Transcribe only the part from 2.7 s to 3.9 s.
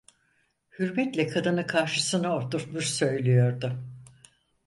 söylüyordu.